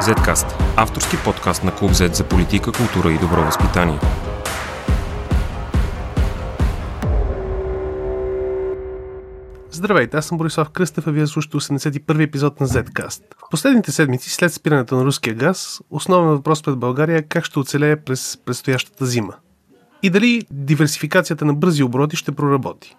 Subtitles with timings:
[0.00, 0.46] Zcast–
[0.76, 3.98] авторски подкаст на Клуб Z за политика, култура и добро възпитание.
[9.70, 13.22] Здравейте, аз съм Борислав Кръстев, а вие слушате 81 епизод на Zcast.
[13.50, 17.96] Последните седмици, след спирането на руския газ, основен въпрос пред България е как ще оцелее
[17.96, 19.34] през предстоящата зима.
[20.02, 22.96] И дали диверсификацията на бързи обороти ще проработи.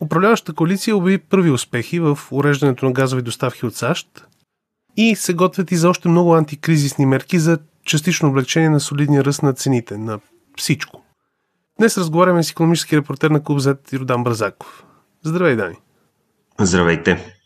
[0.00, 4.26] Управляващата коалиция обяви първи успехи в уреждането на газови доставки от САЩ
[4.96, 9.42] и се готвят и за още много антикризисни мерки за частично облегчение на солидния ръст
[9.42, 10.20] на цените, на
[10.56, 11.02] всичко.
[11.78, 14.84] Днес разговаряме с економически репортер на Клуб Z Родан Бразаков.
[15.22, 15.76] Здравей, Дани.
[16.60, 17.36] Здравейте.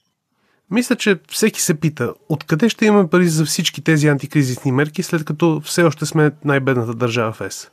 [0.70, 5.24] Мисля, че всеки се пита, откъде ще имаме пари за всички тези антикризисни мерки, след
[5.24, 7.70] като все още сме най-бедната държава в ЕС?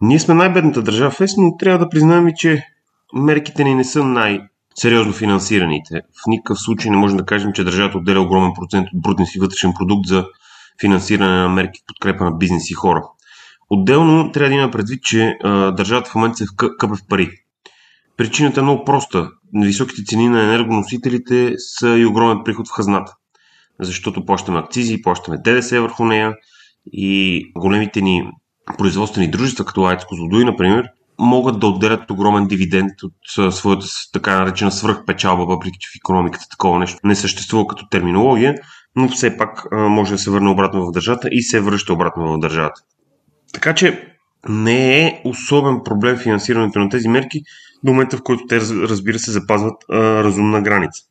[0.00, 2.66] Ние сме най-бедната държава в ЕС, но трябва да признаем че
[3.14, 4.04] мерките ни не са
[4.76, 5.94] най-сериозно финансираните.
[5.94, 9.38] В никакъв случай не можем да кажем, че държавата отделя огромен процент от брутния си
[9.38, 10.26] вътрешен продукт за
[10.80, 13.02] финансиране на мерки в подкрепа на бизнес и хора.
[13.70, 17.30] Отделно трябва да има предвид, че а, държавата в момента се къпе в пари.
[18.16, 19.30] Причината е много проста.
[19.54, 23.12] Високите цени на енергоносителите са и огромен приход в хазната.
[23.80, 26.34] Защото плащаме акцизи, плащаме ДДС върху нея
[26.92, 28.28] и големите ни
[28.78, 34.72] производствени дружества, като Айц Козлодуй, например, могат да отделят огромен дивиденд от своята така наречена
[34.72, 38.54] свръхпечалба, въпреки че в економиката такова нещо не съществува като терминология,
[38.96, 42.38] но все пак може да се върне обратно в държавата и се връща обратно в
[42.38, 42.80] държавата.
[43.52, 44.16] Така че
[44.48, 47.42] не е особен проблем финансирането на тези мерки
[47.84, 51.02] до момента, в който те, разбира се, запазват разумна граница.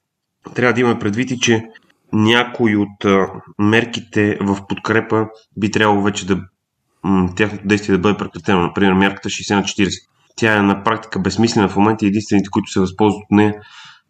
[0.55, 1.63] Трябва да имаме предвид и, че
[2.13, 3.05] някои от
[3.59, 5.25] мерките в подкрепа
[5.57, 6.41] би трябвало вече да
[7.35, 8.61] тяхното действие да бъде прекратено.
[8.61, 9.89] Например, мярката 60 на 40.
[10.35, 13.53] Тя е на практика безсмислена в момента и единствените, които се възползват от нея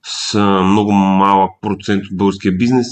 [0.06, 2.88] са много малък процент от българския бизнес.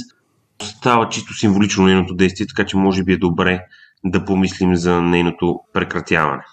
[0.62, 3.60] Става чисто символично нейното действие, така че може би е добре
[4.04, 6.44] да помислим за нейното прекратяване.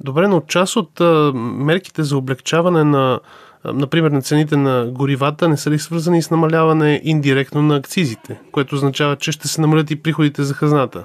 [0.00, 3.20] Добре, но част от а, мерките за облегчаване на,
[3.64, 8.40] а, например, на цените на горивата не са ли свързани с намаляване индиректно на акцизите,
[8.52, 11.04] което означава, че ще се намалят и приходите за хазната?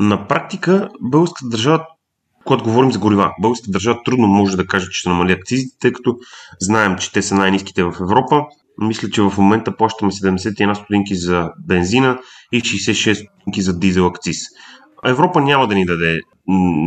[0.00, 1.84] На практика българската държава,
[2.44, 5.92] когато говорим за горива, българската държава трудно може да каже, че ще намали акцизите, тъй
[5.92, 6.16] като
[6.60, 8.42] знаем, че те са най-низките в Европа.
[8.80, 12.18] Мисля, че в момента плащаме 71 стотинки за бензина
[12.52, 14.36] и 66 стотинки за дизел акциз.
[15.04, 16.20] Европа няма да ни даде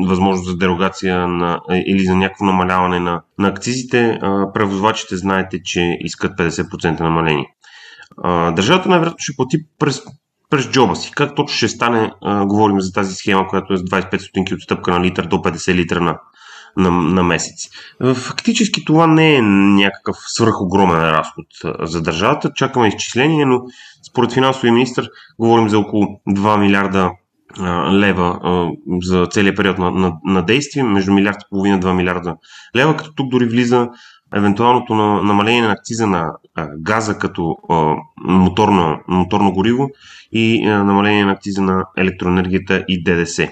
[0.07, 4.19] възможност за дерогация на, или за някакво намаляване на, на акцизите.
[4.53, 7.47] Превозвачите знаете, че искат 50% намаление.
[8.55, 10.01] Държавата най-вероятно ще плати през
[10.51, 11.11] през джоба си.
[11.11, 14.91] Как точно ще стане, а, говорим за тази схема, която е с 25 стотинки отстъпка
[14.91, 16.19] на литър до 50 литра на,
[16.77, 17.69] на, на месец.
[18.15, 21.45] Фактически това не е някакъв свръхогромен разход
[21.81, 22.51] за държавата.
[22.55, 23.61] Чакаме изчисление, но
[24.09, 25.07] според финансовия министр
[25.39, 27.11] говорим за около 2 милиарда
[27.91, 28.39] лева
[29.01, 32.35] за целият период на, на, на действие, между милиард и половина 2 милиарда
[32.75, 33.89] лева, като тук дори влиза
[34.35, 36.33] евентуалното на, намаление на акциза на
[36.77, 37.57] газа като
[38.23, 39.89] моторно, моторно гориво
[40.31, 43.49] и намаление на акциза на електроенергията и ДДС.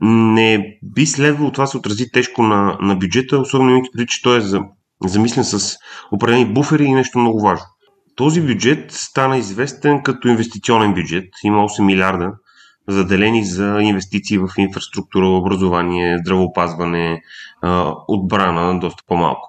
[0.00, 4.38] Не би следвало това се отрази тежко на, на бюджета, особено имайки преди, че той
[4.38, 4.60] е за,
[5.04, 5.76] замислен с
[6.12, 7.66] определени буфери и нещо много важно.
[8.16, 11.24] Този бюджет стана известен като инвестиционен бюджет.
[11.44, 12.32] Има 8 милиарда
[12.88, 17.22] заделени за инвестиции в инфраструктура, образование, здравеопазване,
[18.08, 19.48] отбрана, доста по-малко.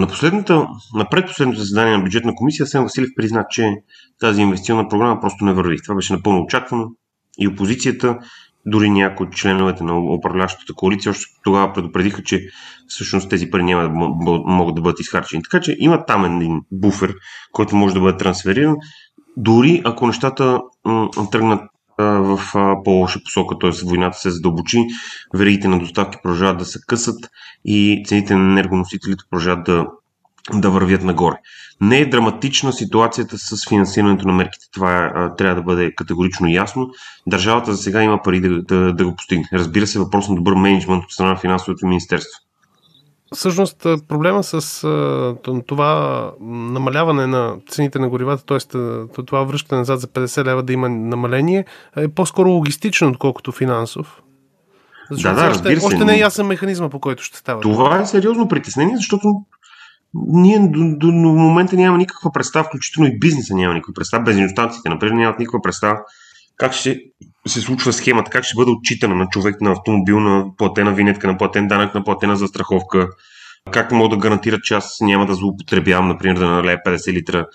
[0.00, 3.74] На, последната, на предпоследното заседание на бюджетна комисия Сен Василев призна, че
[4.20, 5.82] тази инвестиционна програма просто не върви.
[5.82, 6.88] Това беше напълно очаквано
[7.38, 8.18] и опозицията,
[8.66, 12.46] дори някои от членовете на управляващата коалиция още тогава предупредиха, че
[12.88, 13.88] всъщност тези пари няма да
[14.46, 15.42] могат да бъдат изхарчени.
[15.42, 17.14] Така че има там един буфер,
[17.52, 18.76] който може да бъде трансфериран,
[19.36, 20.60] дори ако нещата
[21.32, 21.60] тръгнат
[22.00, 22.40] в
[22.84, 23.70] по-лоша посока, т.е.
[23.84, 24.86] войната се задълбочи,
[25.34, 27.18] веригите на доставки продължават да се късат
[27.64, 29.86] и цените на енергоносителите продължават да,
[30.52, 31.36] да вървят нагоре.
[31.80, 34.66] Не е драматична ситуацията с финансирането на мерките.
[34.72, 36.90] Това а, трябва да бъде категорично ясно.
[37.26, 39.48] Държавата за сега има пари да, да, да го постигне.
[39.52, 42.40] Разбира се, въпрос на добър менеджмент от страна на финансовото министерство.
[43.34, 44.80] Всъщност проблема с
[45.66, 48.78] това намаляване на цените на горивата, т.е.
[49.26, 51.64] това връщане назад за 50 лева да има намаление,
[51.96, 54.22] е по-скоро логистично, отколкото финансов.
[55.10, 55.86] Защото да, да, разбира се.
[55.86, 57.60] Още не е ясен механизма, по който ще става.
[57.60, 59.28] Това е сериозно притеснение, защото
[60.14, 64.24] ние до, до, до момента нямаме никаква представа, включително и бизнеса няма никаква представа.
[64.24, 65.98] Бензиностанциите, например, нямат никаква представа
[66.56, 67.00] как ще
[67.50, 71.38] се случва схемата, как ще бъде отчитана на човек на автомобил, на платена винетка, на
[71.38, 73.08] платен данък, на платена застраховка,
[73.70, 77.46] как мога да гарантира, че аз няма да злоупотребявам, например, да налея 50 литра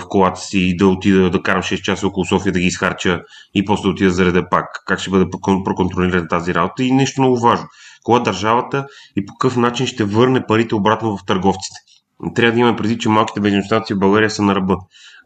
[0.00, 3.22] в колата си и да отида да карам 6 часа около София да ги изхарча
[3.54, 4.82] и после да отида зареда пак.
[4.86, 5.24] Как ще бъде
[5.64, 7.66] проконтролирана тази работа и нещо много важно.
[8.04, 8.86] Кога държавата
[9.16, 11.76] и по какъв начин ще върне парите обратно в търговците.
[12.34, 14.76] Трябва да имаме преди, че малките бензиностанции в България са на ръба,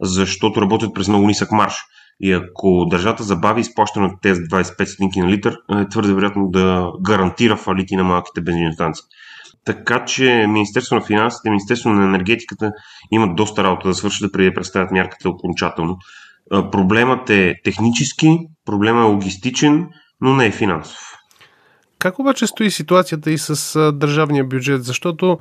[0.01, 1.73] защото работят през много нисък марш.
[2.25, 6.91] И ако държавата забави изплащане от тези 25 стотинки на литър, е твърде вероятно да
[7.01, 9.03] гарантира фалити на малките бензиностанции.
[9.65, 12.71] Така че Министерство на финансите, Министерство на енергетиката
[13.11, 15.97] имат доста работа да свършат преди да представят мярката окончателно.
[16.71, 19.87] Проблемът е технически, проблемът е логистичен,
[20.21, 21.13] но не е финансов.
[21.99, 24.83] Как обаче стои ситуацията и с държавния бюджет?
[24.83, 25.39] Защото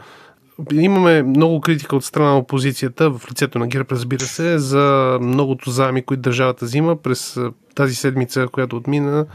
[0.72, 5.70] имаме много критика от страна на опозицията, в лицето на ГЕРБ, разбира се, за многото
[5.70, 7.38] заеми, които държавата взима през
[7.74, 9.26] тази седмица, която отмина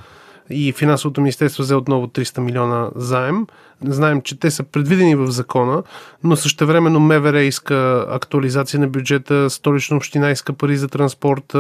[0.49, 3.47] и финансовото министерство взе отново 300 милиона заем.
[3.85, 5.83] Знаем, че те са предвидени в закона,
[6.23, 11.55] но същевременно МВР иска актуализация на бюджета, столична община иска пари за транспорт.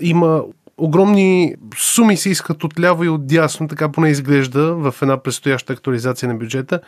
[0.00, 0.42] Има
[0.78, 5.72] огромни суми се искат от ляво и от дясно, така поне изглежда в една предстояща
[5.72, 6.80] актуализация на бюджета.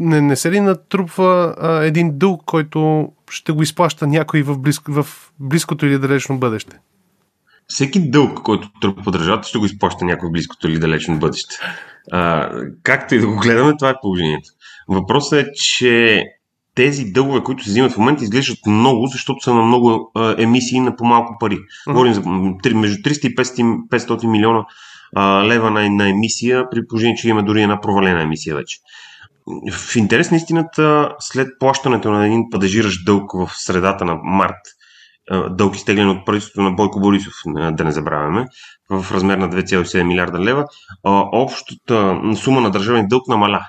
[0.00, 4.92] Не, не се ли натрупва а, един дълг, който ще го изплаща някой в, близко,
[4.92, 5.06] в
[5.40, 6.78] близкото или далечно бъдеще?
[7.72, 11.54] всеки дълг, който тръпва държавата, ще го изплаща някой в близкото или далечно бъдеще.
[12.12, 12.50] А,
[12.82, 14.50] както и да го гледаме, това е положението.
[14.88, 16.24] Въпросът е, че
[16.74, 20.80] тези дългове, които се взимат в момента, изглеждат много, защото са на много а, емисии
[20.80, 21.56] на по-малко пари.
[21.56, 21.92] Uh-huh.
[21.92, 22.20] Говорим за
[22.74, 24.64] между 300 и 500, 500 милиона
[25.16, 28.78] а, лева на, на емисия, при положение, че има дори една провалена емисия вече.
[29.72, 34.60] В интерес на истината, след плащането на един падежиращ дълг в средата на март
[35.50, 38.46] дълг изтеглен от правителството на Бойко Борисов, да не забравяме,
[38.90, 40.66] в размер на 2,7 милиарда лева,
[41.32, 43.66] общата сума на държавен дълг намаля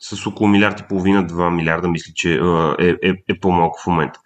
[0.00, 2.40] с около милиард и половина, 2 милиарда, мисля, че
[2.80, 4.20] е, е, е по-малко в момента.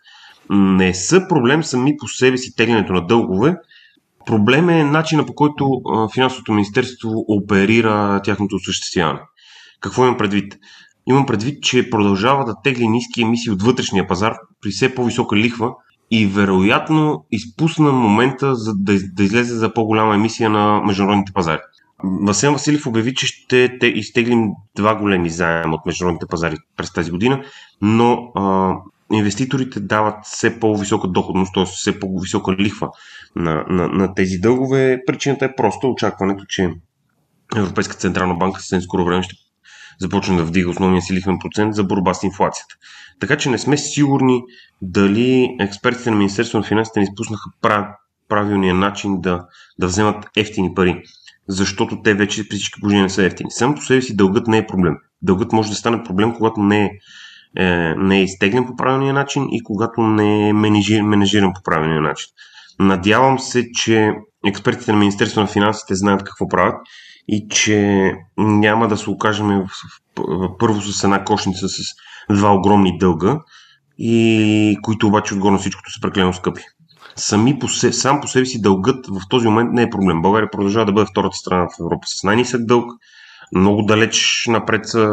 [0.51, 3.57] Не са проблем сами по себе си теглянето на дългове,
[4.27, 5.83] проблем е начина по който
[6.15, 9.21] финансовото министерство оперира тяхното осъществяване.
[9.81, 10.57] Какво имам предвид?
[11.07, 15.75] Имам предвид, че продължава да тегли ниски емисии от вътрешния пазар при все по-висока лихва,
[16.11, 21.61] и вероятно изпусна момента за да, да излезе за по-голяма емисия на международните пазари.
[22.05, 27.11] Васен Василев обяви, че ще те изтеглим два големи заема от международните пазари през тази
[27.11, 27.43] година,
[27.83, 28.75] но а,
[29.13, 31.65] инвеститорите дават все по-висока доходност, т.е.
[31.65, 32.89] все по-висока лихва
[33.37, 35.01] на, на, на тези дългове.
[35.07, 36.71] Причината е просто очакването, че
[37.57, 39.35] Европейска централна банка съвсем скоро време ще
[40.01, 42.75] започне да вдига основния си лихвен процент за борба с инфлацията.
[43.21, 44.43] Така че не сме сигурни
[44.83, 47.87] дали експертите на Министерството на финансите не изпуснаха прав,
[48.29, 49.47] правилния начин да,
[49.79, 51.03] да вземат ефтини пари.
[51.49, 53.51] Защото те вече при всички положения не са ефтини.
[53.51, 54.95] Само по себе си дългът не е проблем.
[55.23, 56.91] Дългът може да стане проблем, когато не е,
[57.65, 62.27] е, не е изтеглен по правилния начин и когато не е менежиран по правилния начин.
[62.81, 64.13] Надявам се, че
[64.47, 66.77] експертите на Министерството на финансите знаят какво правят
[67.29, 69.65] и че няма да се окажем
[70.59, 71.83] първо с една кошница с
[72.31, 73.39] два огромни дълга,
[73.99, 76.63] и които обаче отгоре на всичкото са преклено скъпи.
[77.17, 80.23] Сами по се, сам по себе си дългът в този момент не е проблем.
[80.23, 82.93] България продължава да бъде втората страна в Европа с най-нисък дълг.
[83.55, 85.11] Много далеч напред са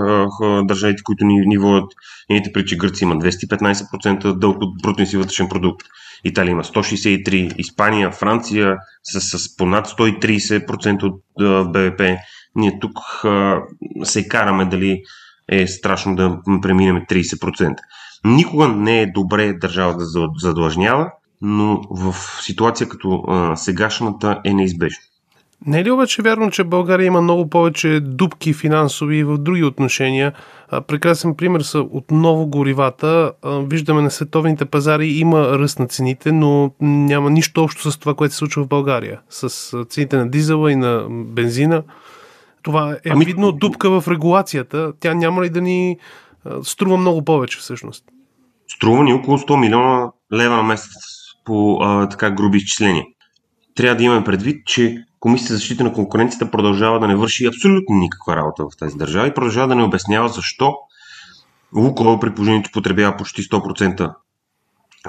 [0.64, 1.92] държавите, които ни, ни водят.
[2.30, 5.88] Едните причи Гърция има 215% дълг от брутния си вътрешен продукт.
[6.26, 11.22] Италия има 163%, Испания, Франция с, с понад 130% от
[11.72, 12.02] БВП.
[12.56, 13.62] Ние тук а,
[14.04, 15.02] се караме дали
[15.50, 17.76] е страшно да преминем 30%.
[18.26, 20.06] Никога не е добре държава да
[20.38, 25.02] задлъжнява, но в ситуация като а, сегашната е неизбежно.
[25.68, 29.64] Не е ли обаче вярно, че България има много повече дубки финансови и в други
[29.64, 30.34] отношения?
[30.88, 33.32] Прекрасен пример са отново горивата.
[33.44, 38.34] Виждаме на световните пазари има ръст на цените, но няма нищо общо с това, което
[38.34, 39.22] се случва в България.
[39.30, 41.84] С цените на дизела и на бензина.
[42.64, 43.26] Това е ами...
[43.26, 44.94] видно дупка в регулацията.
[45.00, 45.98] Тя няма ли да ни
[46.64, 48.06] струва много повече всъщност?
[48.68, 50.92] Струва ни около 100 милиона лева на месец
[51.46, 53.04] по а, така груби изчисления.
[53.76, 57.96] Трябва да имаме предвид, че Комисията за защита на конкуренцията продължава да не върши абсолютно
[57.96, 60.76] никаква работа в тази държава и продължава да не обяснява защо
[61.76, 64.14] Лукойл при положението потребява почти 100%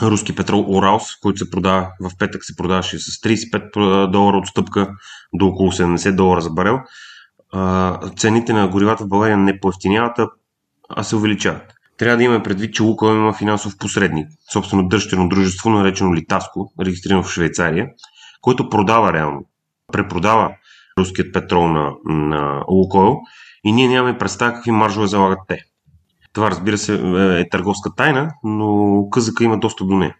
[0.02, 4.90] руски петрол Уралс, който се продава в петък се продаваше с 35 долара отстъпка
[5.34, 6.78] до около 70 долара за барел
[8.16, 10.18] цените на горивата в България не поевтиняват,
[10.88, 11.72] а се увеличават.
[11.98, 17.22] Трябва да имаме предвид, че Лукойл има финансов посредник, собствено дъщерно дружество, наречено Литаско, регистрирано
[17.22, 17.86] в Швейцария,
[18.40, 19.46] който продава реално,
[19.92, 20.54] препродава
[20.98, 23.16] руският петрол на, на Лукойл
[23.64, 25.64] и ние нямаме представа какви маржове залагат те.
[26.32, 26.94] Това разбира се
[27.40, 30.16] е търговска тайна, но къзъка има доста до нея.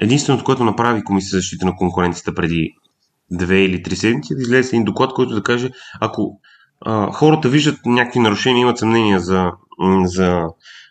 [0.00, 2.74] Единственото, което направи Комисия за защита на конкуренцията преди
[3.30, 6.40] две или три седмици, да излезе един доклад, който да каже, ако
[6.80, 9.52] а, хората виждат някакви нарушения, имат съмнения за,
[10.04, 10.42] за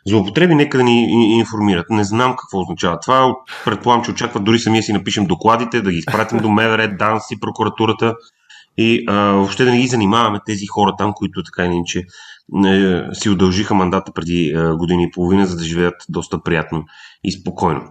[0.08, 1.90] злоупотреби, нека да ни информират.
[1.90, 3.36] Не знам какво означава това.
[3.66, 7.40] Предполагам, че очакват дори самия си напишем докладите, да ги изпратим до МВР, ДАНС и
[7.40, 8.16] прокуратурата
[8.78, 12.04] и а, въобще да не ги занимаваме тези хора там, които така или иначе
[13.14, 16.84] си удължиха мандата преди а, години и половина, за да живеят доста приятно
[17.24, 17.82] и спокойно.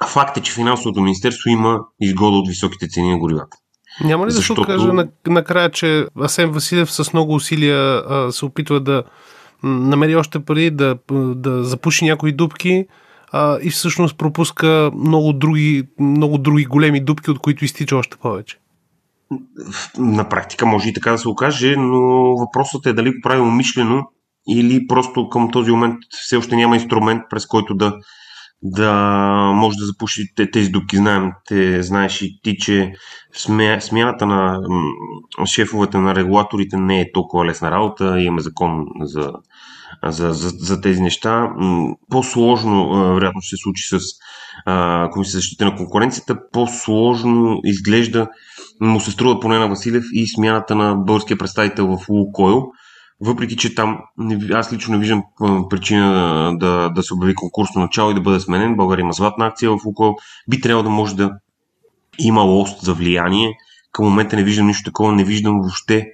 [0.00, 3.56] А факт е, че финансовото министерство има изгода от високите цени на горивата.
[4.04, 4.64] Няма ли да Защото...
[4.64, 4.92] кажа
[5.26, 9.02] накрая, че Асен Василев с много усилия а, се опитва да
[9.64, 10.98] намери още пари, да,
[11.34, 12.86] да запуши някои дупки
[13.32, 18.58] а, и всъщност пропуска много други, много други големи дупки, от които изтича още повече?
[19.98, 22.00] На практика може и така да се окаже, но
[22.36, 24.02] въпросът е дали го прави умишлено
[24.48, 27.96] или просто към този момент все още няма инструмент, през който да,
[28.64, 28.92] да
[29.54, 30.96] може да запуши тези дупки.
[30.96, 32.92] Знаем, те, знаеш и ти, че
[33.80, 34.60] смяната на
[35.46, 38.20] шефовете на регулаторите не е толкова лесна работа.
[38.20, 39.32] Имаме закон за,
[40.06, 41.52] за, за, за тези неща.
[42.10, 43.98] По-сложно, вероятно, ще се случи с
[45.12, 46.38] Комисия за защита на конкуренцията.
[46.52, 48.26] По-сложно изглежда
[48.80, 52.64] му се струва поне на Василев и смяната на българския представител в Лукойл.
[53.20, 53.98] Въпреки, че там
[54.52, 55.22] аз лично не виждам
[55.70, 58.76] причина да, да се обяви конкурсно начало и да бъде сменен.
[58.76, 60.14] България има златна акция в Лукойл.
[60.50, 61.30] Би трябвало да може да
[62.18, 63.52] има лост за влияние.
[63.92, 65.12] Към момента не виждам нищо такова.
[65.12, 66.06] Не виждам въобще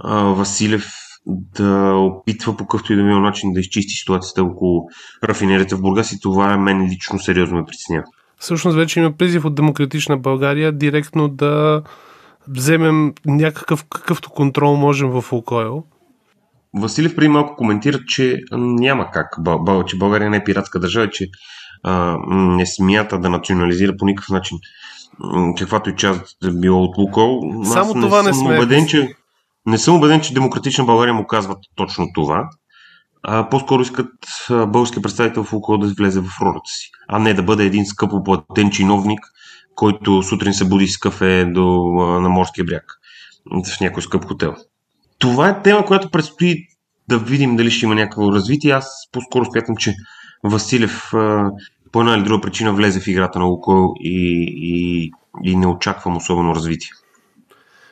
[0.00, 0.92] а, Василев
[1.26, 4.88] да опитва по какъвто и да било начин да изчисти ситуацията около
[5.24, 8.04] рафинерията в Бургас и това мен лично сериозно ме притеснява.
[8.38, 11.82] Всъщност вече има призив от Демократична България директно да
[12.48, 15.84] вземем някакъв какъвто контрол можем в Лукойл.
[16.76, 19.26] Василев преди малко коментира, че няма как,
[19.86, 21.28] че България не е пиратска държава, че
[21.82, 24.58] а, не смята да национализира по никакъв начин
[25.58, 27.40] каквато и част да било от Лукойл.
[27.64, 28.56] Само Аз това не, не сме.
[28.56, 29.08] Убеден, че,
[29.66, 32.48] не съм убеден, че Демократична България му казват точно това
[33.22, 34.12] а, по-скоро искат
[34.50, 38.22] български представител в Лукойл да влезе в ролята си, а не да бъде един скъпо
[38.22, 39.20] платен чиновник,
[39.74, 41.66] който сутрин се буди с кафе до,
[42.20, 42.84] на морския бряг
[43.46, 44.54] в някой скъп хотел.
[45.18, 46.66] Това е тема, която предстои
[47.08, 48.70] да видим дали ще има някакво развитие.
[48.70, 49.94] Аз по-скоро смятам, че
[50.44, 51.10] Василев
[51.92, 55.10] по една или друга причина влезе в играта на Лукойл и, и,
[55.44, 56.90] и не очаквам особено развитие.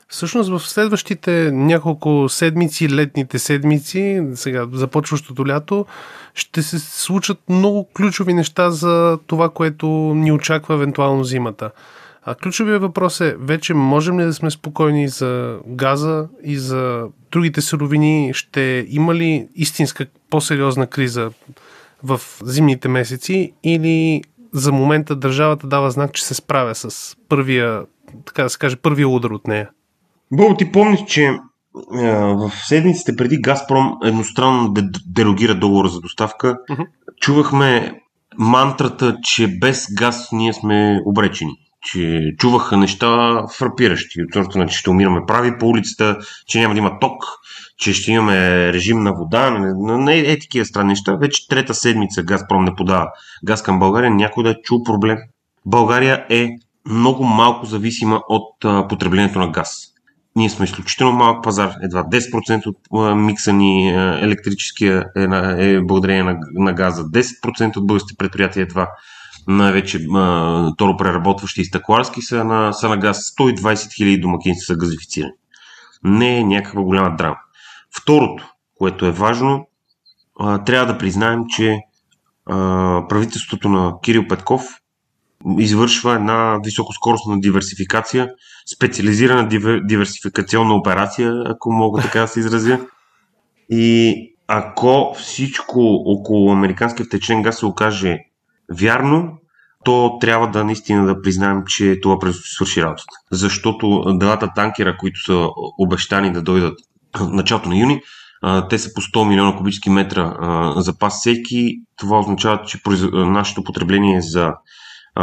[0.09, 5.87] Всъщност в следващите няколко седмици, летните седмици, сега започващото лято,
[6.35, 11.71] ще се случат много ключови неща за това, което ни очаква евентуално зимата.
[12.29, 17.61] А ключовият въпрос е, вече можем ли да сме спокойни за газа и за другите
[17.61, 18.31] суровини?
[18.35, 21.31] Ще има ли истинска по-сериозна криза
[22.03, 27.83] в зимните месеци или за момента държавата дава знак, че се справя с първия,
[28.25, 29.71] така да се каже, първия удар от нея?
[30.33, 31.39] Бо, ти помниш, че
[32.13, 34.75] в седмиците преди Газпром едностранно
[35.07, 36.57] дерогира договора за доставка.
[36.71, 36.87] Uh-huh.
[37.21, 38.01] Чувахме
[38.39, 41.66] мантрата, че без газ ние сме обречени.
[41.93, 44.23] Че чуваха неща фрапиращи.
[44.23, 47.25] От сорта на, че ще умираме прави по улицата, че няма да има ток,
[47.79, 49.51] че ще имаме режим на вода.
[49.51, 51.17] Не, не е такива странни неща.
[51.17, 53.09] Вече трета седмица Газпром не подава
[53.45, 54.11] газ към България.
[54.11, 55.19] Някой да е чул проблем.
[55.67, 56.49] България е
[56.89, 59.87] много малко зависима от а, потреблението на газ.
[60.37, 63.89] Ние сме изключително малък пазар, едва 10% от микса ни
[64.23, 68.89] електрическия е, на, е благодарение на, на газа, 10% от българските предприятия едва
[69.49, 70.07] най-вече
[70.79, 75.33] торопреработващи и стъкларски са на, са на газ, 120 000 домакинства са газифицирани.
[76.05, 77.37] Не е някаква голяма драма.
[77.99, 79.69] Второто, което е важно,
[80.39, 81.79] трябва да признаем, че
[83.09, 84.63] правителството на Кирил Петков
[85.59, 88.29] извършва една високоскоростна диверсификация,
[88.77, 89.49] специализирана
[89.87, 92.81] диверсификационна операция, ако мога така да се изразя.
[93.71, 94.15] И
[94.49, 98.19] ако всичко около американския втечен газ се окаже
[98.73, 99.39] вярно,
[99.85, 103.15] то трябва да наистина да признаем, че това през свърши работата.
[103.33, 106.79] Защото двата танкера, които са обещани да дойдат
[107.19, 108.03] в началото на юни,
[108.71, 110.37] те са по 100 милиона кубически метра
[110.77, 111.81] запас всеки.
[111.97, 112.81] Това означава, че
[113.13, 114.53] нашето потребление за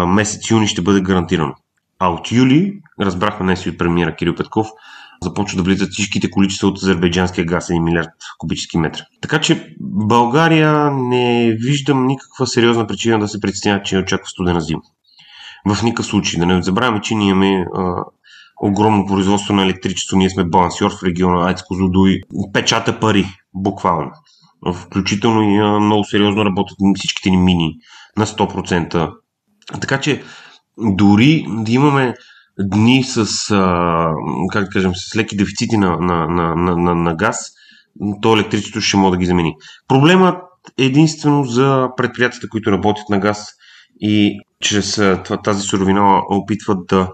[0.07, 1.53] месец юни ще бъде гарантирано.
[1.99, 4.67] А от юли, разбрахме днес и премиера Кирил Петков,
[5.23, 9.05] започва да влизат всичките количества от азербайджанския газ 1 милиард кубически метра.
[9.21, 14.81] Така че България не виждам никаква сериозна причина да се притеснява, че очаква студена зима.
[15.67, 16.39] В никакъв случай.
[16.39, 17.95] Да не забравяме, че ние имаме а,
[18.61, 20.17] огромно производство на електричество.
[20.17, 22.21] Ние сме балансьор в региона Айцко Зудуй.
[22.53, 24.11] Печата пари, буквално.
[24.73, 27.75] Включително и а, много сериозно работят всичките ни мини
[28.17, 29.13] на 100%.
[29.81, 30.23] Така че
[30.77, 32.13] дори да имаме
[32.59, 34.13] дни с, а,
[34.51, 37.37] как да кажем, с леки дефицити на, на, на, на, на, на газ,
[38.21, 39.55] то електричеството ще може да ги замени.
[39.87, 40.35] Проблемът
[40.77, 43.47] е единствено за предприятията, които работят на газ
[44.01, 45.01] и чрез
[45.43, 47.09] тази суровина опитват да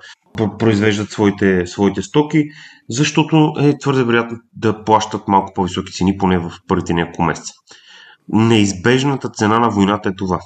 [0.60, 2.44] произвеждат своите, своите стоки,
[2.90, 7.54] защото е твърде вероятно да плащат малко по-високи цени, поне в първите няколко месеца.
[8.30, 10.40] Неизбежната цена на войната е това.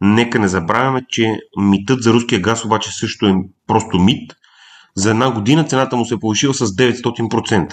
[0.00, 3.34] Нека не забравяме, че митът за руския газ обаче също е
[3.66, 4.32] просто мит.
[4.94, 7.72] За една година цената му се е повишила с 900%.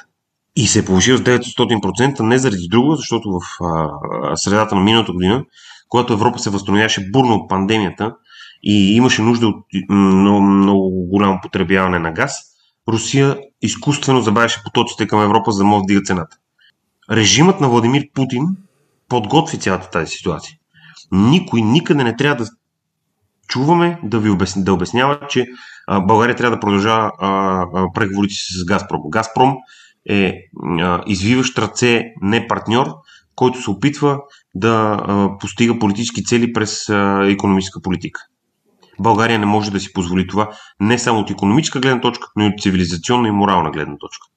[0.56, 5.12] И се е повишил с 900% не заради друго, защото в а, средата на миналата
[5.12, 5.44] година,
[5.90, 8.16] когато Европа се възстановяваше бурно от пандемията
[8.64, 12.56] и имаше нужда от много, много голямо потребяване на газ,
[12.88, 16.38] Русия изкуствено забавяше потоците към Европа, за да може да дига цената.
[17.12, 18.48] Режимът на Владимир Путин
[19.10, 20.58] подготви цялата тази ситуация.
[21.12, 22.52] Никой никъде не трябва да
[23.48, 25.48] чуваме да ви обясня, да обяснява, че
[25.88, 27.30] а, България трябва да продължава а,
[27.74, 29.02] а, преговорите си с Газпром.
[29.10, 29.56] Газпром
[30.10, 30.34] е
[30.80, 32.88] а, извиващ ръце, не партньор,
[33.36, 34.20] който се опитва
[34.56, 38.22] да а, постига политически цели през а, економическа политика.
[39.00, 42.48] България не може да си позволи това не само от економическа гледна точка, но и
[42.48, 44.28] от цивилизационна и морална гледна точка.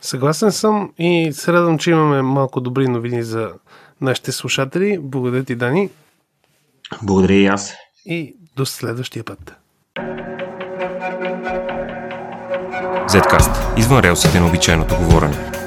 [0.00, 3.52] Съгласен съм и се радвам, че имаме малко добри новини за
[4.00, 4.98] нашите слушатели.
[5.02, 5.90] Благодаря ти, Дани.
[7.02, 7.74] Благодаря и аз.
[8.06, 9.56] И до следващия път.
[13.08, 13.78] Zcast.
[13.78, 15.59] Извън релсите на обичайното говорене.